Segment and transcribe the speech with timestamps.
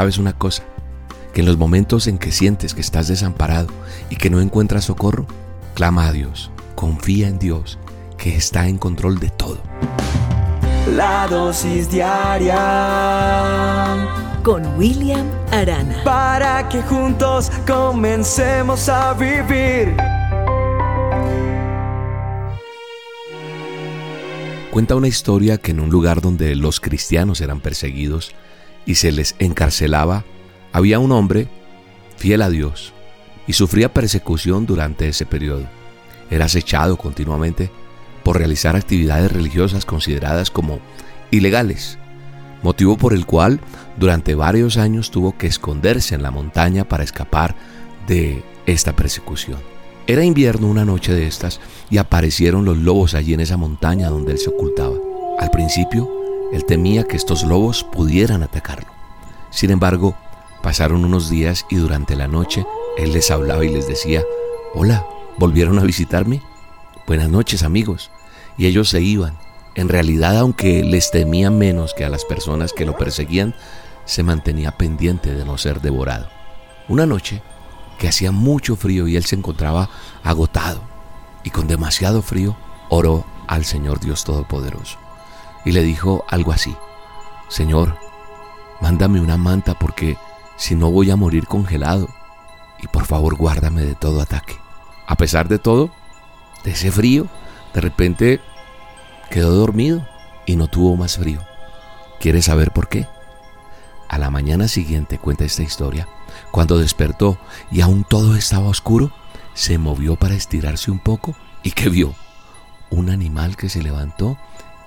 [0.00, 0.62] ¿Sabes una cosa?
[1.34, 3.68] Que en los momentos en que sientes que estás desamparado
[4.08, 5.26] y que no encuentras socorro,
[5.74, 7.78] clama a Dios, confía en Dios,
[8.16, 9.58] que está en control de todo.
[10.96, 12.56] La dosis diaria
[14.42, 16.02] con William Arana.
[16.02, 19.94] Para que juntos comencemos a vivir.
[24.70, 28.34] Cuenta una historia que en un lugar donde los cristianos eran perseguidos
[28.90, 30.24] y se les encarcelaba,
[30.72, 31.46] había un hombre
[32.16, 32.92] fiel a Dios
[33.46, 35.68] y sufría persecución durante ese periodo.
[36.28, 37.70] Era acechado continuamente
[38.24, 40.80] por realizar actividades religiosas consideradas como
[41.30, 41.98] ilegales,
[42.64, 43.60] motivo por el cual
[43.96, 47.54] durante varios años tuvo que esconderse en la montaña para escapar
[48.08, 49.58] de esta persecución.
[50.08, 51.60] Era invierno una noche de estas
[51.90, 54.96] y aparecieron los lobos allí en esa montaña donde él se ocultaba.
[55.38, 56.19] Al principio,
[56.52, 58.90] él temía que estos lobos pudieran atacarlo.
[59.50, 60.16] Sin embargo,
[60.62, 62.66] pasaron unos días y durante la noche
[62.96, 64.22] él les hablaba y les decía,
[64.74, 65.06] hola,
[65.38, 66.42] ¿volvieron a visitarme?
[67.06, 68.10] Buenas noches amigos.
[68.56, 69.38] Y ellos se iban.
[69.74, 73.54] En realidad, aunque les temía menos que a las personas que lo perseguían,
[74.04, 76.28] se mantenía pendiente de no ser devorado.
[76.88, 77.42] Una noche,
[77.98, 79.88] que hacía mucho frío y él se encontraba
[80.24, 80.82] agotado
[81.44, 82.56] y con demasiado frío,
[82.88, 84.98] oró al Señor Dios Todopoderoso
[85.64, 86.76] y le dijo algo así,
[87.48, 87.96] Señor,
[88.80, 90.16] mándame una manta porque
[90.56, 92.08] si no voy a morir congelado
[92.82, 94.56] y por favor guárdame de todo ataque.
[95.06, 95.90] A pesar de todo,
[96.64, 97.26] de ese frío,
[97.74, 98.40] de repente
[99.30, 100.06] quedó dormido
[100.46, 101.40] y no tuvo más frío.
[102.20, 103.06] ¿Quieres saber por qué?
[104.08, 106.08] A la mañana siguiente cuenta esta historia
[106.50, 107.38] cuando despertó
[107.70, 109.10] y aún todo estaba oscuro,
[109.54, 112.14] se movió para estirarse un poco y que vio
[112.90, 114.36] un animal que se levantó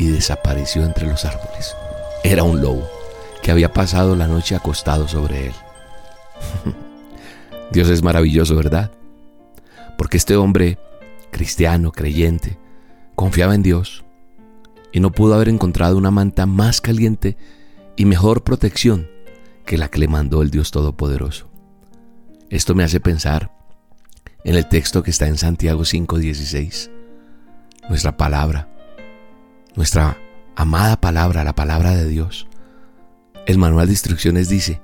[0.00, 1.76] y desapareció entre los árboles.
[2.24, 2.88] Era un lobo
[3.42, 5.52] que había pasado la noche acostado sobre él.
[7.70, 8.90] Dios es maravilloso, ¿verdad?
[9.98, 10.78] Porque este hombre,
[11.30, 12.58] cristiano, creyente,
[13.14, 14.02] confiaba en Dios
[14.90, 17.36] y no pudo haber encontrado una manta más caliente
[17.94, 19.06] y mejor protección
[19.66, 21.50] que la que le mandó el Dios Todopoderoso.
[22.48, 23.52] Esto me hace pensar
[24.44, 26.90] en el texto que está en Santiago 5:16,
[27.90, 28.70] nuestra palabra,
[29.80, 30.18] nuestra
[30.56, 32.46] amada palabra, la palabra de Dios.
[33.46, 34.82] El manual de instrucciones dice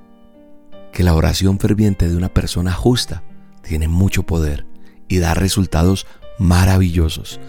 [0.91, 3.21] que la oración ferviente de una persona justa
[3.61, 4.65] tiene mucho poder
[5.07, 6.07] y da resultados
[6.39, 7.39] maravillosos.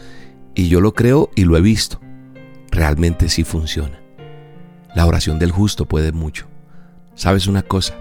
[0.55, 2.03] Y yo lo creo y lo he visto.
[2.71, 3.99] Realmente sí funciona.
[4.95, 6.49] La oración del justo puede mucho.
[7.15, 7.95] ¿Sabes una cosa?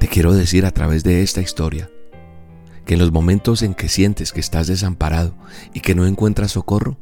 [0.00, 1.88] Te quiero decir a través de esta historia
[2.84, 5.36] que en los momentos en que sientes que estás desamparado
[5.74, 6.98] y que no encuentras socorro,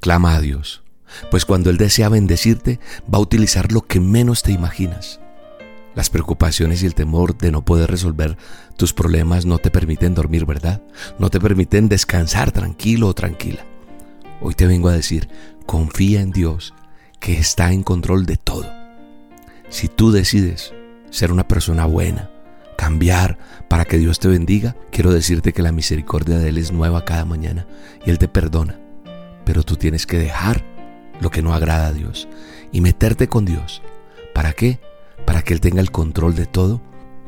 [0.00, 0.83] clama a Dios,
[1.30, 2.80] pues cuando Él desea bendecirte,
[3.12, 5.20] va a utilizar lo que menos te imaginas.
[5.94, 8.36] Las preocupaciones y el temor de no poder resolver
[8.76, 10.82] tus problemas no te permiten dormir, ¿verdad?
[11.18, 13.64] No te permiten descansar tranquilo o tranquila.
[14.40, 15.28] Hoy te vengo a decir,
[15.66, 16.74] confía en Dios,
[17.20, 18.70] que está en control de todo.
[19.68, 20.74] Si tú decides
[21.10, 22.30] ser una persona buena,
[22.76, 23.38] cambiar
[23.68, 27.24] para que Dios te bendiga, quiero decirte que la misericordia de Él es nueva cada
[27.24, 27.66] mañana
[28.04, 28.80] y Él te perdona.
[29.44, 30.64] Pero tú tienes que dejar
[31.20, 32.28] lo que no agrada a Dios
[32.72, 33.82] y meterte con Dios.
[34.34, 34.80] ¿Para qué?
[35.24, 36.80] Para que Él tenga el control de todo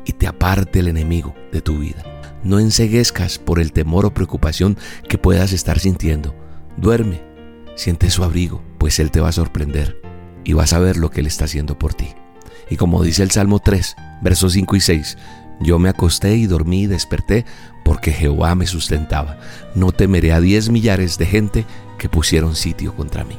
[0.05, 2.03] y te aparte el enemigo de tu vida.
[2.43, 4.77] No enseguezcas por el temor o preocupación
[5.09, 6.35] que puedas estar sintiendo.
[6.77, 7.21] Duerme,
[7.75, 10.01] siente su abrigo, pues Él te va a sorprender
[10.43, 12.09] y vas a ver lo que Él está haciendo por ti.
[12.69, 15.17] Y como dice el Salmo 3, versos 5 y 6,
[15.59, 17.45] yo me acosté y dormí y desperté
[17.83, 19.37] porque Jehová me sustentaba.
[19.75, 21.65] No temeré a diez millares de gente
[21.97, 23.37] que pusieron sitio contra mí.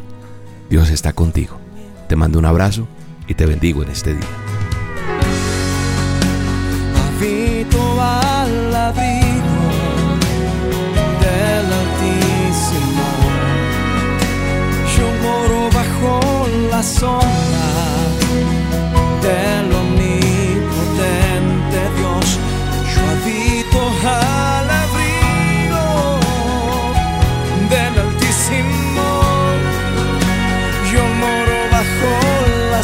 [0.69, 1.59] Dios está contigo.
[2.09, 2.87] Te mando un abrazo
[3.27, 4.29] y te bendigo en este día.
[8.01, 9.59] al abrigo
[11.21, 11.69] del.
[14.97, 16.21] Yo moro bajo
[16.71, 16.83] la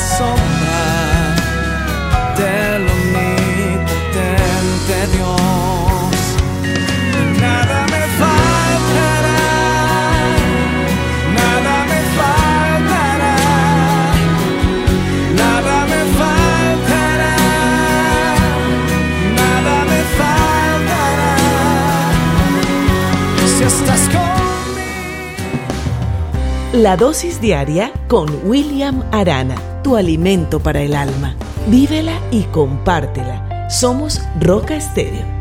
[0.04, 0.82] sombra
[2.36, 6.16] del omnipotente Dios.
[7.40, 9.44] Nada me faltará,
[11.40, 13.36] nada me faltará,
[15.40, 17.36] nada me faltará,
[19.40, 21.32] nada me faltará.
[23.56, 24.24] Si estás conmigo.
[26.72, 31.36] La dosis diaria con William Arana, tu alimento para el alma.
[31.68, 33.68] Vívela y compártela.
[33.70, 35.33] Somos Roca Estéreo